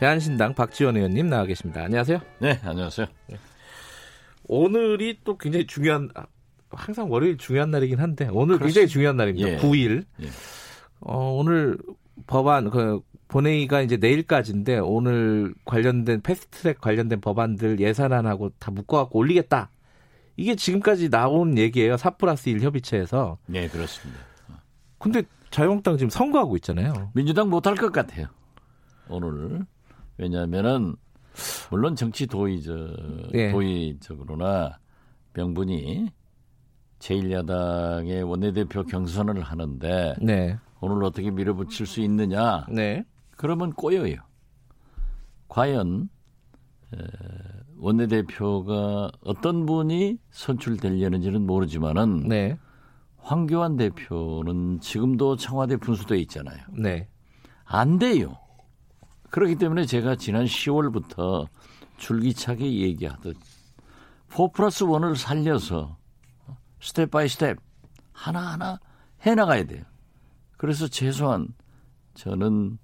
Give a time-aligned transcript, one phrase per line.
[0.00, 1.82] 대한신당 박지원 의원님 나와 계십니다.
[1.82, 2.22] 안녕하세요.
[2.38, 3.06] 네, 안녕하세요.
[3.26, 3.36] 네.
[4.44, 6.08] 오늘이 또 굉장히 중요한
[6.70, 8.64] 항상 월요일 중요한 날이긴 한데 오늘 그렇습니다.
[8.64, 9.48] 굉장히 중요한 날입니다.
[9.50, 9.56] 예.
[9.58, 10.06] 9일.
[10.22, 10.28] 예.
[11.00, 11.76] 어, 오늘
[12.26, 19.68] 법안 그 본회의가 이제 내일까지인데 오늘 관련된 패스트트랙 관련된 법안들 예산안하고 다 묶어갖고 올리겠다.
[20.38, 21.98] 이게 지금까지 나온 얘기예요.
[21.98, 23.36] 4 플러스 1 협의체에서.
[23.44, 24.18] 네, 그렇습니다.
[24.96, 27.10] 근데 자유한국당 지금 선거하고 있잖아요.
[27.12, 28.28] 민주당 못할 것 같아요.
[29.10, 29.66] 오늘
[30.20, 30.94] 왜냐하면은
[31.70, 33.50] 물론 정치 도의적 예.
[33.50, 34.78] 도의적으로나
[35.32, 36.10] 명분이
[36.98, 40.58] 제1야당의 원내대표 경선을 하는데 네.
[40.80, 42.66] 오늘 어떻게 밀어붙일 수 있느냐?
[42.68, 43.04] 네.
[43.36, 44.16] 그러면 꼬여요.
[45.48, 46.10] 과연
[47.78, 52.58] 원내대표가 어떤 분이 선출되려는지는 모르지만은 네.
[53.16, 56.58] 황교안 대표는 지금도 청와대 분수대에 있잖아요.
[56.78, 57.08] 네.
[57.64, 58.36] 안 돼요.
[59.30, 61.46] 그렇기 때문에 제가 지난 10월부터
[61.96, 63.36] 줄기차게 얘기하듯
[64.28, 65.96] 4 플러스 1을 살려서
[66.80, 67.58] step by step
[68.12, 68.78] 하나하나
[69.22, 69.84] 해나가야 돼요.
[70.56, 71.48] 그래서 최소한
[72.14, 72.78] 저는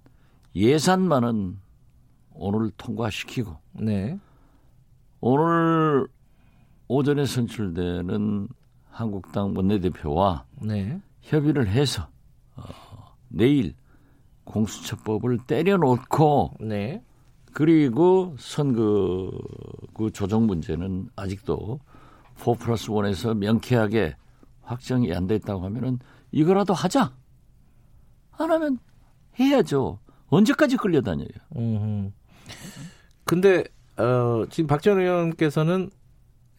[0.54, 1.58] 예산만은
[2.32, 4.18] 오늘 통과시키고 네.
[5.20, 6.06] 오늘
[6.88, 8.48] 오전에 선출되는
[8.90, 11.00] 한국당 원내대표와 네.
[11.22, 12.08] 협의를 해서
[12.54, 12.62] 어,
[13.28, 13.74] 내일
[14.46, 17.02] 공수처법을 때려놓고 네.
[17.52, 19.30] 그리고 선거
[19.94, 21.80] 그 조정 문제는 아직도
[22.36, 24.14] 4 플러스 1에서 명쾌하게
[24.62, 25.98] 확정이 안 됐다고 하면은
[26.32, 27.12] 이거라도 하자.
[28.38, 28.78] 안 하면
[29.38, 29.98] 해야죠.
[30.28, 31.28] 언제까지 끌려다녀요?
[31.56, 32.12] 음.
[33.24, 33.64] 근데
[33.96, 35.90] 어, 지금 박전 의원께서는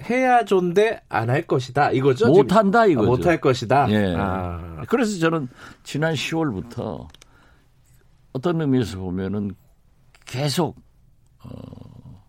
[0.09, 2.27] 해야 존데 안 할 것이다 이거죠?
[2.27, 3.07] 못한다 이거죠.
[3.07, 3.87] 아, 못할 것이다.
[3.91, 4.15] 예.
[4.17, 4.83] 아.
[4.89, 5.47] 그래서 저는
[5.83, 7.07] 지난 10월부터
[8.33, 9.55] 어떤 의미에서 보면은
[10.25, 10.77] 계속
[11.43, 12.23] 어,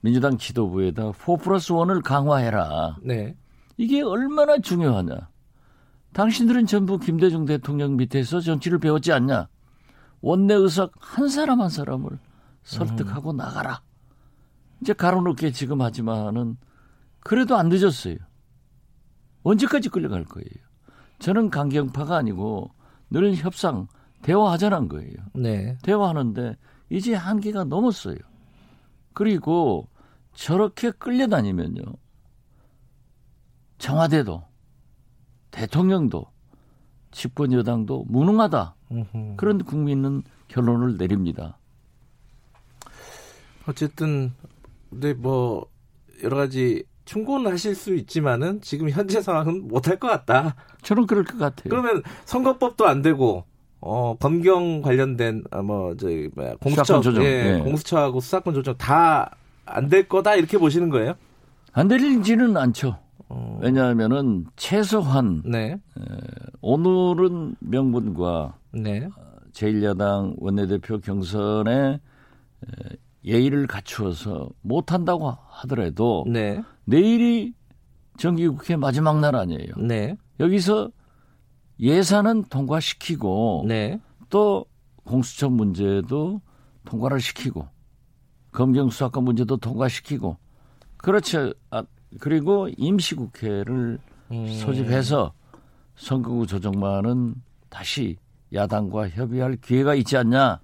[0.00, 2.98] 민주당 지도부에다 4 플러스 1을 강화해라.
[3.02, 3.36] 네.
[3.76, 5.30] 이게 얼마나 중요하냐.
[6.12, 9.48] 당신들은 전부 김대중 대통령 밑에서 정치를 배웠지 않냐.
[10.20, 12.18] 원내 의석 한 사람 한 사람을
[12.62, 13.36] 설득하고 음.
[13.36, 13.82] 나가라.
[14.80, 16.56] 이제 가로놓게 지금 하지만은
[17.20, 18.16] 그래도 안 늦었어요.
[19.42, 20.48] 언제까지 끌려갈 거예요?
[21.18, 22.70] 저는 강경파가 아니고
[23.10, 23.88] 늘 협상,
[24.22, 25.14] 대화하자는 거예요.
[25.34, 25.76] 네.
[25.82, 26.56] 대화하는데
[26.90, 28.16] 이제 한계가 넘었어요.
[29.12, 29.88] 그리고
[30.34, 31.82] 저렇게 끌려다니면요.
[33.78, 34.44] 청와대도
[35.50, 36.26] 대통령도
[37.10, 38.76] 집권 여당도 무능하다.
[39.36, 41.58] 그런 국민은 결론을 내립니다.
[43.66, 44.32] 어쨌든
[44.90, 45.66] 근데 뭐
[46.22, 50.54] 여러 가지 충고는 하실 수 있지만은 지금 현재 상황은 못할 것 같다.
[50.82, 51.70] 저는 그럴 것 같아요.
[51.70, 53.44] 그러면 선거법도 안 되고
[53.80, 57.60] 어 검경 관련된 어, 뭐 저기 뭐야 공수처 조정, 예, 네.
[57.62, 59.30] 공수처하고 수사권 조정 다
[59.72, 61.14] 안 될 거다 이렇게 보시는 거예요?
[61.72, 62.98] 안 될지는 않죠.
[63.28, 63.58] 어...
[63.62, 65.72] 왜냐하면은 최소한 네.
[65.72, 65.78] 에,
[66.60, 69.08] 오늘은 명분과 네.
[69.52, 76.60] 제1야당 원내대표 경선에 에, 예의를 갖추어서 못한다고 하더라도 네.
[76.84, 77.52] 내일이
[78.18, 79.72] 정기국회 마지막 날 아니에요.
[79.78, 80.16] 네.
[80.40, 80.90] 여기서
[81.80, 83.98] 예산은 통과시키고 네.
[84.28, 84.66] 또
[85.04, 86.40] 공수처 문제도
[86.84, 87.66] 통과를 시키고
[88.52, 90.36] 검경 수사권 문제도 통과시키고
[90.98, 91.52] 그렇죠.
[91.70, 91.82] 아,
[92.20, 93.98] 그리고 임시국회를
[94.32, 94.46] 음.
[94.58, 95.32] 소집해서
[95.96, 97.34] 선거구 조정만은
[97.68, 98.16] 다시
[98.52, 100.60] 야당과 협의할 기회가 있지 않냐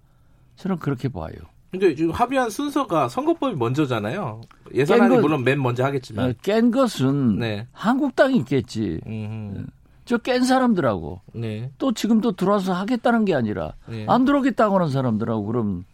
[0.57, 1.35] 저는 그렇게 봐요.
[1.71, 4.41] 근데 지금 합의한 순서가 선거법이 먼저잖아요.
[4.73, 6.31] 예산안이 것, 물론 맨 먼저 하겠지만.
[6.31, 7.67] 어, 깬 것은 네.
[7.73, 9.01] 한국당이 있겠지.
[9.05, 9.65] 네.
[10.07, 11.71] 저 깬 사람들하고 네.
[11.79, 14.07] 또 지금도 들어와서 하겠다는 게 아니라 네.
[14.09, 15.85] 안 들어오겠다고 하는 사람들하고 그럼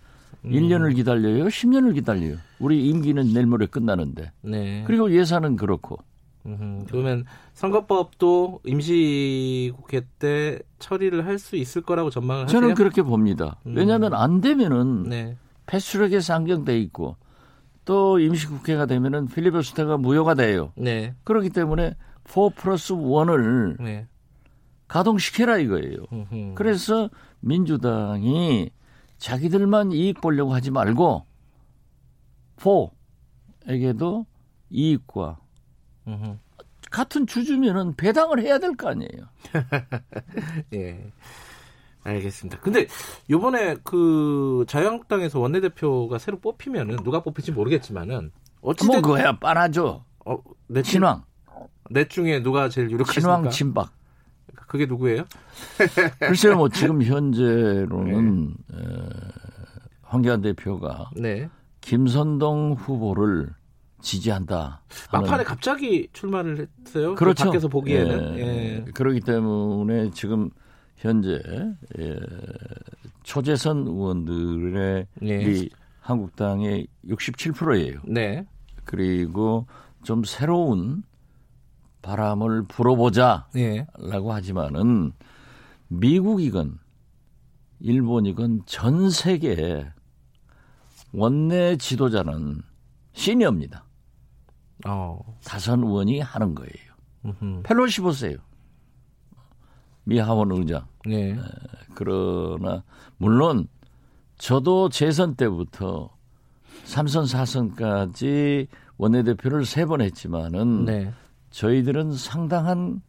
[0.44, 0.50] 음.
[0.50, 1.46] 1년을 기다려요?
[1.46, 2.36] 10년을 기다려요?
[2.60, 4.32] 우리 임기는 내일 모레 끝나는데.
[4.42, 4.84] 네.
[4.86, 5.98] 그리고 예산은 그렇고.
[6.44, 7.24] 음, 그러면
[7.54, 12.60] 선거법도 임시국회 때 처리를 할 수 있을 거라고 전망을 하세요?
[12.60, 13.56] 저는 그렇게 봅니다.
[13.66, 13.74] 음.
[13.76, 15.36] 왜냐하면 안 되면은 네.
[15.66, 17.16] 패스트랙에서 안경돼 있고
[17.84, 20.72] 또 임시국회가 되면은 필리버스터가 무효가 돼요.
[20.76, 21.14] 네.
[21.24, 21.94] 그렇기 때문에
[22.26, 24.06] 4 플러스 1을 네.
[24.88, 26.04] 가동시켜라 이거예요.
[26.12, 26.54] 음흠.
[26.54, 27.08] 그래서
[27.40, 28.70] 민주당이
[29.18, 31.24] 자기들만 이익 보려고 하지 말고
[32.56, 34.26] 포에게도
[34.70, 35.38] 이익과
[36.08, 36.36] 음흠.
[36.90, 39.28] 같은 주주면은 배당을 해야 될 거 아니에요.
[40.74, 41.10] 예.
[42.04, 42.58] 알겠습니다.
[42.60, 42.86] 근데
[43.30, 50.04] 요번에 그 자유한국당에서 원내대표가 새로 뽑히면은 누가 뽑힐지 모르겠지만은 어찌든 뭐 그거야 뻔하죠.
[50.26, 50.36] 어,
[50.66, 51.24] 넷 친왕.
[51.90, 53.36] 넷 중에 누가 제일 유력하십니까?
[53.36, 53.90] 친왕 친박.
[54.66, 55.24] 그게 누구예요?
[56.20, 58.78] 글쎄요, 뭐 지금 현재로는 네.
[58.78, 59.08] 에,
[60.02, 61.48] 황교안 대표가 네.
[61.80, 63.50] 김선동 후보를
[64.00, 64.82] 지지한다.
[65.12, 67.14] 막판에 갑자기 출마를 했어요.
[67.14, 67.44] 그렇죠.
[67.44, 68.38] 밖에서 보기에는.
[68.38, 68.40] 예.
[68.40, 68.84] 예.
[68.92, 70.50] 그렇기 때문에 지금
[70.96, 71.40] 현재
[71.98, 72.18] 예,
[73.22, 75.68] 초재선 의원들의 예.
[76.00, 78.00] 한국당의 67%예요.
[78.06, 78.44] 네.
[78.84, 79.66] 그리고
[80.02, 81.04] 좀 새로운
[82.02, 83.86] 바람을 불어보자라고 예.
[84.28, 85.12] 하지만은
[85.88, 86.78] 미국이건
[87.80, 89.90] 일본이건 전 세계
[91.12, 92.62] 원내 지도자는
[93.12, 93.84] 시니어입니다.
[94.86, 95.20] 어.
[95.44, 96.72] 다선 의원이 하는 거예요.
[97.24, 97.62] 음흠.
[97.64, 98.38] 펠로시 보세요.
[100.04, 100.86] 미 하원 의장.
[101.06, 101.38] 네.
[101.94, 102.82] 그러나
[103.18, 103.68] 물론
[104.38, 106.10] 저도 재선 때부터
[106.84, 108.66] 3선 4선까지
[108.96, 111.12] 원내대표를 세 번 했지만은 네.
[111.52, 113.00] 저희들은 상당한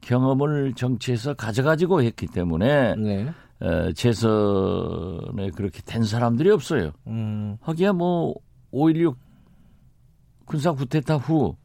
[0.00, 3.32] 경험을 정치에서 가져가지고 했기 때문에 네.
[3.62, 6.90] 에, 재선에 그렇게 된 사람들이 없어요.
[7.06, 7.56] 음.
[7.60, 8.34] 하기야 뭐
[8.72, 9.14] 5.16
[10.44, 11.56] 군사 구테타 후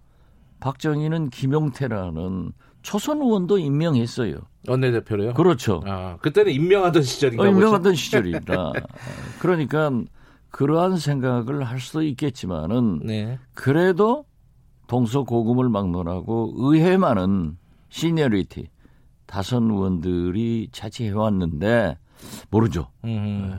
[0.60, 2.52] 박정희는 김용태라는
[2.82, 4.38] 초선 의원도 임명했어요.
[4.68, 5.34] 원내대표로요?
[5.34, 5.82] 그렇죠.
[5.86, 8.72] 아, 그때는 임명하던 시절인가 어, 임명하던 시절이다.
[9.40, 9.92] 그러니까
[10.50, 13.38] 그러한 생각을 할 수도 있겠지만은 네.
[13.54, 14.26] 그래도
[14.90, 17.58] 동서고금을 막론하고 의회만은
[17.90, 18.68] 시니어리티
[19.28, 21.98] 다선 의원들이 차지해 왔는데
[22.50, 22.88] 모르죠.
[23.06, 23.58] 음.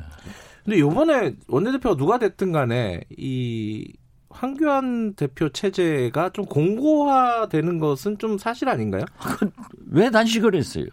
[0.65, 3.93] 근데 요번에 원내대표가 누가 됐든 간에 이
[4.29, 9.05] 황교안 대표 체제가 좀 공고화되는 것은 좀 사실 아닌가요?
[9.87, 10.87] 왜 단식을 했어요?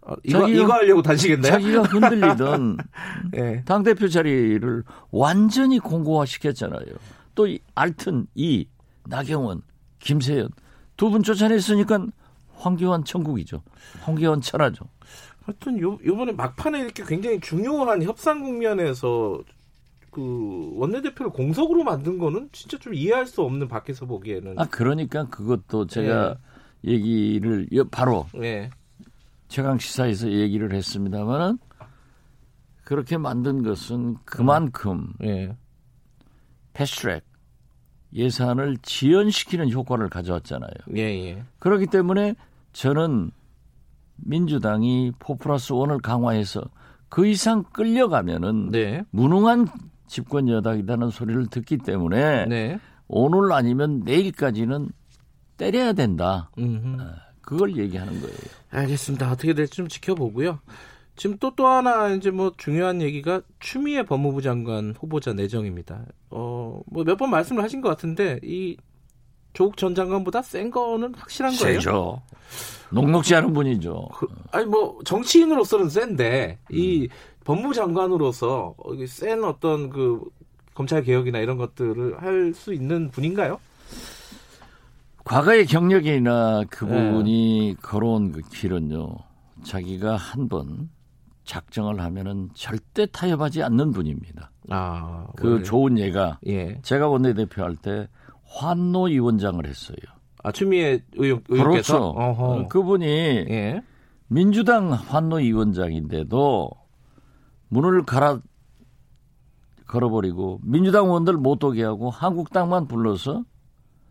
[0.00, 1.52] 어, 이거, 자기가, 이거 하려고 단식했나요?
[1.52, 2.78] 자기가 흔들리던
[3.32, 3.62] 네.
[3.64, 6.86] 당대표 자리를 완전히 공고화 시켰잖아요.
[7.34, 8.66] 또 알튼, 이,
[9.10, 9.62] 나경원,
[9.98, 10.48] 김세연
[10.96, 12.06] 두 분 쫓아냈으니까
[12.56, 13.62] 황교안 천국이죠.
[14.02, 14.84] 황교안 천하죠.
[15.42, 19.40] 하여튼 요, 요번에 막판에 이렇게 굉장히 중요한 협상 국면에서
[20.10, 24.58] 그 원내대표를 공석으로 만든 거는 진짜 좀 이해할 수 없는 밖에서 보기에는.
[24.58, 26.36] 아 그러니까 그것도 제가
[26.86, 26.90] 예.
[26.90, 28.70] 얘기를 바로 예.
[29.48, 31.58] 최강 시사에서 얘기를 했습니다만은
[32.84, 35.56] 그렇게 만든 것은 그만큼 예.
[36.72, 37.24] 패스트트랙
[38.12, 40.70] 예산을 지연시키는 효과를 가져왔잖아요.
[40.96, 41.44] 예, 예.
[41.58, 42.34] 그렇기 때문에
[42.72, 43.30] 저는
[44.16, 46.62] 민주당이 포플러스 원을 강화해서
[47.08, 49.02] 그 이상 끌려가면은 네.
[49.10, 49.68] 무능한
[50.06, 52.80] 집권 여당이라는 소리를 듣기 때문에 네.
[53.08, 54.90] 오늘 아니면 내일까지는
[55.56, 56.50] 때려야 된다.
[56.58, 57.00] 음흠.
[57.00, 58.36] 아, 그걸 얘기하는 거예요.
[58.70, 59.30] 알겠습니다.
[59.30, 60.60] 어떻게 될지 좀 지켜보고요.
[61.20, 66.06] 지금 또또 하나 이제 뭐 중요한 얘기가 추미애 법무부 장관 후보자 내정입니다.
[66.30, 68.78] 어, 뭐 몇 번 말씀을 하신 것 같은데 이
[69.52, 71.74] 조국 전 장관보다 센 거는 확실한 거예요.
[71.80, 72.22] 세죠.
[72.90, 74.08] 녹록지 않은 분이죠.
[74.14, 76.74] 그, 아니 뭐 정치인으로서는 센데 음.
[76.74, 77.06] 이
[77.44, 78.74] 법무부 장관으로서
[79.06, 80.22] 센 어떤 그
[80.72, 83.60] 검찰 개혁이나 이런 것들을 할 수 있는 분인가요?
[85.24, 87.80] 과거의 경력이나 그분이 네.
[87.82, 89.16] 걸어온 그 길은요.
[89.64, 90.88] 자기가 한 번
[91.54, 94.52] 작정을 하면은 절대 타협하지 않는 분입니다.
[94.70, 95.62] 아, 그 원래.
[95.64, 96.78] 좋은 예가 예.
[96.82, 98.06] 제가 원내대표 할 때
[98.44, 99.96] 환노 위원장을 했어요.
[100.44, 101.96] 아 추미애 의원 그렇죠.
[102.10, 102.68] 어허.
[102.68, 103.82] 그분이 예.
[104.28, 106.70] 민주당 환노 위원장인데도
[107.68, 108.38] 문을 갈아
[109.88, 113.44] 걸어버리고 민주당 의원들 못 오게 하고 한국당만 불러서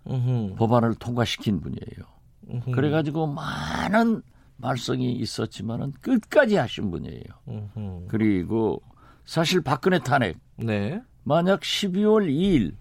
[0.10, 0.56] 으흠.
[0.58, 2.04] 법안을 통과시킨 분이에요.
[2.52, 2.72] 으흠.
[2.74, 4.24] 그래가지고 많은
[4.62, 7.24] 말썽이 있었지만은 끝까지 하신 분이에요.
[7.48, 8.08] 으흠.
[8.08, 8.82] 그리고
[9.26, 10.38] 사실 박근혜 탄핵.
[10.58, 11.02] 네.
[11.24, 12.76] 만약 12월 2일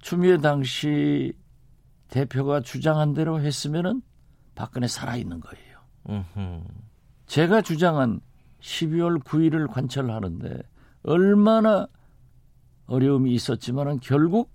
[0.00, 1.32] 추미애 당시
[2.08, 4.02] 대표가 주장한 대로 했으면은
[4.54, 6.24] 박근혜 살아있는 거예요.
[7.26, 8.20] 제가 주장한
[8.60, 10.62] 12월 9일을 관철하는데
[11.02, 11.86] 얼마나
[12.86, 14.52] 어려움이 있었지만은 결국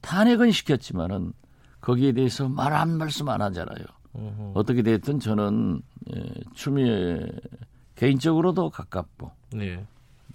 [0.00, 1.32] 탄핵은 시켰지만은
[1.80, 3.84] 거기에 대해서 말 한 말씀 안 하잖아요.
[4.16, 4.52] 으흠.
[4.54, 5.82] 어떻게 됐든 저는
[6.14, 6.22] 예,
[6.54, 7.26] 추미애
[7.96, 9.84] 개인적으로도 가깝고 네.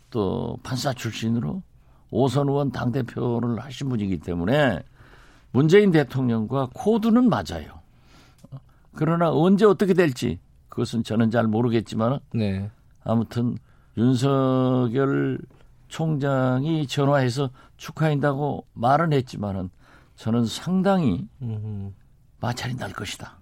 [0.10, 1.62] 또 판사 출신으로
[2.10, 4.81] 오선 의원 당 대표를 하신 분이기 때문에
[5.51, 7.79] 문재인 대통령과 코드는 맞아요.
[8.96, 12.69] 그러나 언제 어떻게 될지 그것은 저는 잘 모르겠지만 네.
[13.03, 13.57] 아무튼
[13.98, 15.39] 윤석열
[15.88, 19.69] 총장이 전화해서 축하한다고 말은 했지만은
[20.15, 21.27] 저는 상당히
[22.39, 23.37] 마찰이 날 것이다.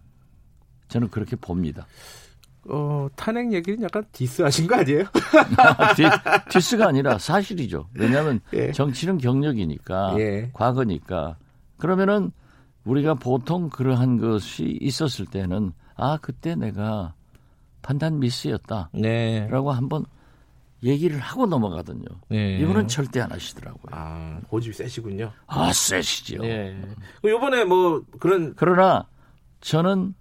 [0.96, 1.86] 저는 그렇게 봅니다.
[2.70, 5.04] 어, 탄핵 얘기는 약간 디스하신 거 아니에요?
[6.50, 7.90] 디, 스가 아니라 사실이죠.
[7.94, 8.72] 왜냐하면 예.
[8.72, 10.50] 정치는 경력이니까 예.
[10.54, 11.36] 과거니까
[11.78, 12.32] 그러면은
[12.86, 17.14] 우리가 보통 그러한 것이 있었을 때는 아 그때 내가
[17.82, 19.48] 판단 미스였다라고 네.
[19.50, 20.06] 한번
[20.82, 22.06] 얘기를 하고 넘어가거든요.
[22.30, 22.58] 네.
[22.60, 23.92] 이분은 절대 안 하시더라고요.
[23.92, 25.30] 아 고집이 세시군요.
[25.48, 26.42] 아 세시죠.
[26.42, 26.82] 네.
[27.22, 29.08] 이번에 뭐 그런 그러나
[29.60, 30.14] 저는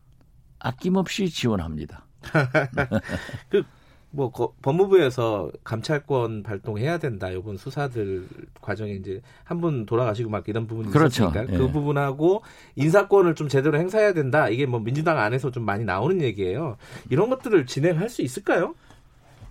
[0.64, 2.06] 아낌없이 지원합니다.
[3.50, 3.62] 그,
[4.11, 7.30] 뭐, 법무부에서 감찰권 발동해야 된다.
[7.30, 8.26] 이번 수사들
[8.61, 11.25] 과정에 이제 한 분 돌아가시고 막 이런 부분이 그렇죠.
[11.28, 11.59] 있으니까 예.
[11.59, 12.42] 그 부분하고
[12.76, 14.49] 인사권을 좀 제대로 행사해야 된다.
[14.49, 16.76] 이게 뭐 민주당 안에서 좀 많이 나오는 얘기예요.
[17.11, 18.75] 이런 것들을 진행할 수 있을까요?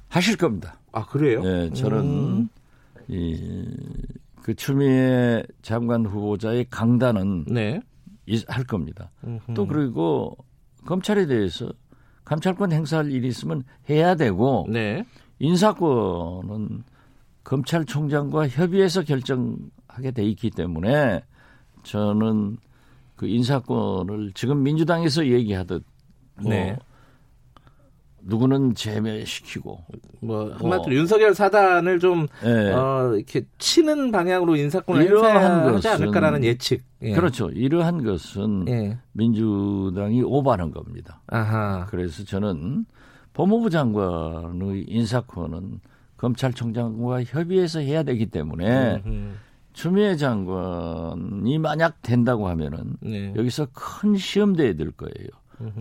[0.08, 0.80] 하실 겁니다.
[0.92, 1.42] 아, 그래요?
[1.44, 2.50] 네, 저는 음.
[3.08, 3.66] 이,
[4.42, 7.82] 그 추미애 장관 후보자의 강단은 네.
[8.48, 9.12] 할 겁니다.
[9.26, 9.54] 음흠.
[9.56, 10.38] 또 그리고
[10.86, 11.72] 검찰에 대해서
[12.26, 15.06] 감찰권 행사할 일이 있으면 해야 되고 네.
[15.40, 16.84] 인사권은
[17.44, 21.22] 검찰총장과 협의해서 결정하게 돼 있기 때문에
[21.84, 22.58] 저는
[23.16, 25.84] 그 인사권을 지금 민주당에서 얘기하듯
[26.42, 26.78] 뭐 네.
[28.26, 29.84] 누구는 제외시키고
[30.22, 30.94] 뭐 한마디로 뭐.
[30.94, 32.72] 윤석열 사단을 좀 네.
[32.72, 36.84] 어, 이렇게 치는 방향으로 인사권을 행사하지 않을까라는 예측.
[37.02, 37.14] 예.
[37.14, 37.50] 그렇죠.
[37.50, 38.98] 이러한 것은 예.
[39.12, 41.22] 민주당이 오바하는 겁니다.
[41.28, 41.86] 아하.
[41.90, 42.86] 그래서 저는
[43.34, 45.82] 법무부 장관의 인사권은
[46.18, 49.32] 검찰총장과 협의해서 해야 되기 때문에 음흠.
[49.74, 53.34] 추미애 장관이 만약 된다고 하면은 네.
[53.36, 55.28] 여기서 큰 시험대에 들 거예요.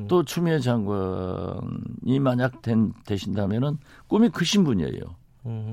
[0.08, 5.00] 또 추미애 장관이 만약 된, 되신다면은 꿈이 크신 분이에요.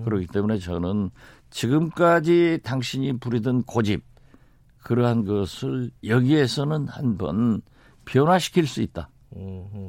[0.03, 1.09] 그렇기 때문에 저는
[1.49, 4.03] 지금까지 당신이 부리던 고집
[4.83, 7.61] 그러한 것을 여기에서는 한번
[8.05, 9.09] 변화시킬 수 있다.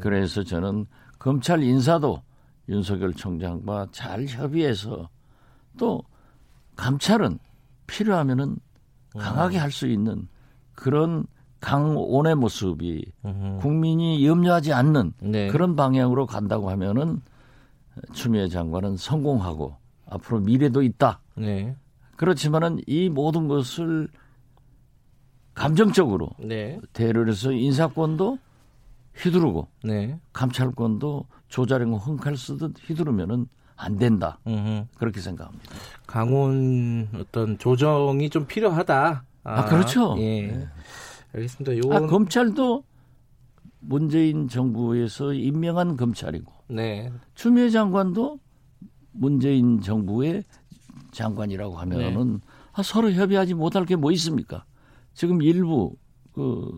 [0.00, 0.86] 그래서 저는
[1.18, 2.22] 검찰 인사도
[2.68, 5.08] 윤석열 총장과 잘 협의해서
[5.78, 6.02] 또
[6.76, 7.38] 감찰은
[7.86, 8.56] 필요하면은
[9.18, 10.28] 강하게 할 수 있는
[10.74, 11.26] 그런
[11.60, 13.58] 강온의 모습이 으흠.
[13.60, 15.48] 국민이 염려하지 않는 네.
[15.48, 17.20] 그런 방향으로 간다고 하면은
[18.12, 19.76] 추미애 장관은 성공하고
[20.08, 21.20] 앞으로 미래도 있다.
[21.36, 21.76] 네.
[22.16, 24.08] 그렇지만은 이 모든 것을
[25.54, 26.80] 감정적으로 네.
[26.92, 28.38] 대를 해서 인사권도
[29.16, 30.18] 휘두르고 네.
[30.32, 34.38] 감찰권도 조자령고 헝칼 쓰듯 휘두르면은 안 된다.
[34.46, 34.86] 으흠.
[34.96, 35.74] 그렇게 생각합니다.
[36.06, 39.24] 강원 어떤 조정이 좀 필요하다.
[39.44, 40.16] 아, 아 그렇죠.
[40.18, 40.46] 예.
[40.48, 40.68] 네.
[41.32, 41.76] 알겠습니다.
[41.78, 42.04] 요건...
[42.04, 42.84] 아, 검찰도
[43.80, 47.10] 문재인 정부에서 임명한 검찰이고, 네.
[47.34, 48.38] 추미애 장관도
[49.12, 50.44] 문재인 정부의
[51.12, 52.38] 장관이라고 하면은 네.
[52.72, 54.64] 아, 서로 협의하지 못할 게 뭐 있습니까?
[55.14, 55.96] 지금 일부
[56.32, 56.70] 그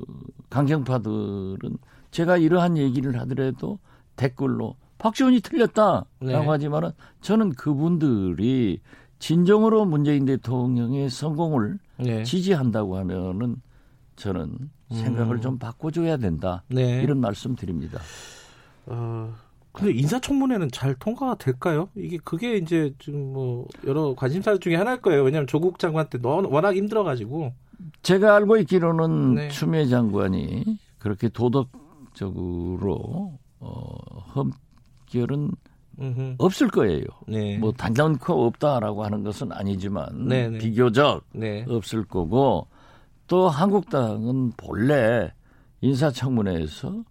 [0.50, 1.76] 강경파들은
[2.10, 3.78] 제가 이러한 얘기를 하더라도
[4.16, 6.34] 댓글로 박지원이 틀렸다라고 네.
[6.34, 6.90] 하지만은
[7.20, 8.80] 저는 그분들이
[9.18, 12.22] 진정으로 문재인 대통령의 성공을 네.
[12.22, 13.56] 지지한다고 하면은
[14.16, 15.40] 저는 생각을 음.
[15.40, 16.62] 좀 바꿔줘야 된다.
[16.68, 17.02] 네.
[17.02, 18.00] 이런 말씀 드립니다.
[18.86, 19.32] 어,
[19.72, 21.88] 근데 인사청문회는 잘 통과가 될까요?
[21.96, 25.22] 이게 그게 이제 좀 뭐 여러 관심사 중에 하나일 거예요.
[25.22, 27.52] 왜냐하면 조국 장관 때 워낙 힘들어가지고.
[28.02, 29.48] 제가 알고 있기로는 네.
[29.48, 31.28] 추미애 장관이 그렇게
[32.22, 34.44] 도덕적으로 어,
[35.08, 35.50] 흠결은
[36.00, 36.34] 음흠.
[36.38, 37.04] 없을 거예요.
[37.26, 37.58] 네.
[37.58, 40.48] 뭐 단단코 없다라고 하는 것은 아니지만 네네.
[40.50, 40.58] 네.
[40.58, 41.64] 비교적 네.
[41.68, 42.66] 없을 거고
[43.32, 45.32] 또 한국당은 본래
[45.80, 47.02] 인사청문회에서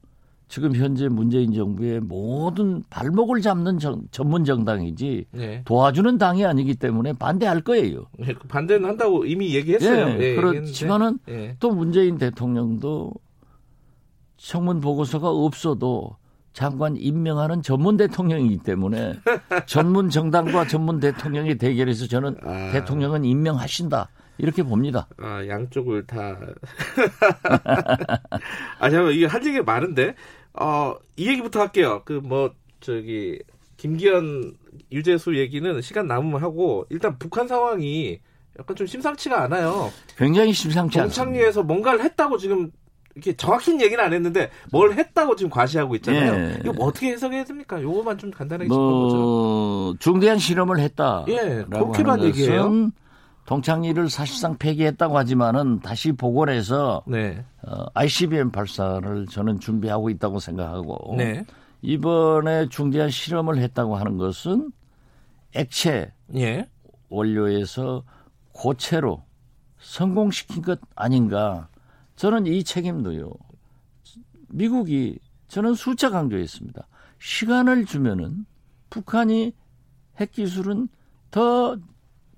[0.47, 5.63] 지금 현재 문재인 정부의 모든 발목을 잡는 정, 전문 정당이지 네.
[5.65, 8.05] 도와주는 당이 아니기 때문에 반대할 거예요.
[8.19, 10.09] 네, 그 반대는 한다고 이미 얘기했어요.
[10.09, 11.55] 네, 네, 그렇지만은 네.
[11.59, 13.13] 또 문재인 대통령도
[14.37, 16.17] 청문 보고서가 없어도
[16.53, 19.13] 장관 임명하는 전문 대통령이기 때문에
[19.65, 22.71] 전문 정당과 전문 대통령이 대결해서 저는 아.
[22.73, 24.07] 대통령은 임명하신다.
[24.41, 25.07] 이렇게 봅니다.
[25.17, 26.35] 아, 양쪽을 다.
[28.79, 30.15] 아, 잠깐 이게 할 얘기가 많은데,
[30.53, 32.01] 어, 이 얘기부터 할게요.
[32.05, 33.39] 그, 뭐, 저기,
[33.77, 34.55] 김기현,
[34.91, 38.19] 유재수 얘기는 시간 남으면 하고, 일단 북한 상황이
[38.59, 39.91] 약간 좀 심상치가 않아요.
[40.17, 41.15] 굉장히 심상치 않습니다.
[41.15, 42.71] 정창리에서 뭔가를 했다고 지금
[43.15, 46.33] 이렇게 정확히 얘기는 안 했는데 뭘 했다고 지금 과시하고 있잖아요.
[46.33, 46.57] 예.
[46.61, 47.81] 이거 뭐 어떻게 해석해야 됩니까?
[47.81, 49.95] 요거만 좀 간단하게 뭐, 짚어보죠.
[49.99, 51.25] 중대한 실험을 했다.
[51.29, 52.91] 예, 그렇게만 얘기해요.
[53.45, 57.43] 동창리를 사실상 폐기했다고 하지만은 다시 복원 해서 네.
[57.63, 61.45] 어, ICBM 발사를 저는 준비하고 있다고 생각하고 네.
[61.81, 64.71] 이번에 중대한 실험을 했다고 하는 것은
[65.53, 66.69] 액체 예.
[67.09, 68.03] 원료에서
[68.51, 69.23] 고체로
[69.79, 71.67] 성공시킨 것 아닌가.
[72.15, 73.31] 저는 이 책임도요.
[74.49, 75.17] 미국이
[75.47, 76.87] 저는 숫자 강조했습니다.
[77.19, 78.45] 시간을 주면은
[78.89, 79.53] 북한이
[80.19, 80.87] 핵 기술은
[81.31, 81.77] 더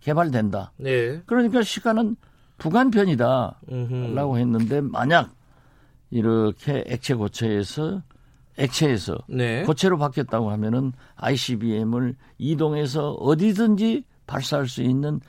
[0.03, 0.74] 개발된다.
[0.77, 1.22] 네.
[1.25, 2.17] 그러니까 시간은
[2.57, 5.33] 북한 편이다라고 했는데 만약
[6.12, 8.03] 이렇게 액체 고체에서
[8.57, 9.63] 액체에서 네.
[9.63, 15.19] 고체로 바뀌었다고 하면은 ICBM을 이동해서 어디든지 발사할 수 있는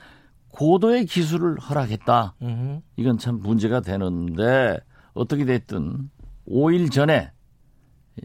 [0.49, 2.35] 고도의 기술을 허락했다.
[2.41, 2.81] 음흠.
[2.97, 4.77] 이건 참 문제가 되는데
[5.13, 6.09] 어떻게 됐든
[6.47, 7.31] 5일 전에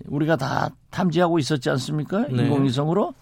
[0.07, 2.27] 우리가 다 탐지하고 있었지 않습니까?
[2.29, 2.45] 네.
[2.45, 3.15] 인공위성으로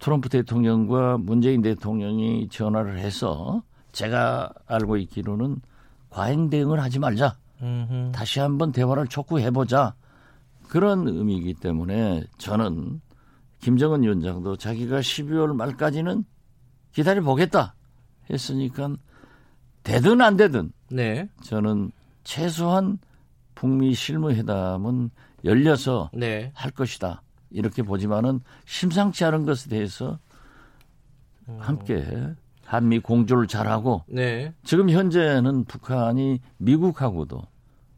[0.00, 5.60] 트럼프 대통령과 문재인 대통령이 전화를 해서 제가 알고 있기로는
[6.08, 7.36] 과잉 대응을 하지 말자.
[7.62, 8.12] 음흠.
[8.12, 9.94] 다시 한번 대화를 촉구해보자.
[10.68, 13.00] 그런 의미이기 때문에 저는
[13.60, 16.24] 김정은 위원장도 자기가 12월 말까지는
[16.92, 17.74] 기다려 보겠다
[18.30, 18.96] 했으니까
[19.82, 21.28] 되든 안 되든 네.
[21.42, 21.92] 저는
[22.24, 22.98] 최소한
[23.54, 25.10] 북미 실무회담은
[25.44, 26.52] 열려서 네.
[26.54, 30.18] 할 것이다 이렇게 보지만은 심상치 않은 것에 대해서
[31.58, 34.54] 함께 한미 공조를 잘하고 네.
[34.62, 37.42] 지금 현재는 북한이 미국하고도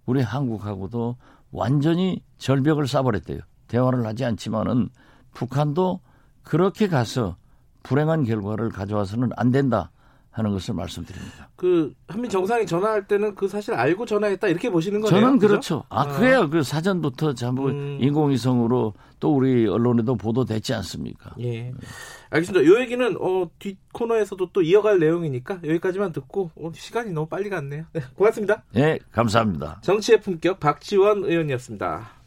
[0.06, 1.16] 우리 한국하고도
[1.50, 3.40] 완전히 절벽을 쌓아버렸대요.
[3.68, 4.88] 대화를 하지 않지만은
[5.34, 6.00] 북한도
[6.42, 7.36] 그렇게 가서
[7.82, 9.90] 불행한 결과를 가져와서는 안 된다.
[10.32, 11.50] 하는 것을 말씀드립니다.
[11.56, 15.20] 그 한미 정상이 전화할 때는 그 사실 알고 전화했다 이렇게 보시는 거네요.
[15.20, 15.84] 저는 그렇죠.
[15.90, 16.16] 아, 아.
[16.16, 16.48] 그래요.
[16.48, 17.98] 그 사전부터 전부 음.
[18.00, 21.34] 인공위성으로 또 우리 언론에도 보도됐지 않습니까?
[21.40, 21.72] 예.
[22.30, 22.66] 알겠습니다.
[22.66, 27.84] 이 얘기는 어, 뒷 코너에서도 또 이어갈 내용이니까 여기까지만 듣고 어, 시간이 너무 빨리 갔네요.
[27.92, 28.64] 네, 고맙습니다.
[28.72, 29.80] 네, 감사합니다.
[29.82, 32.21] 정치의 품격 박지원 의원이었습니다.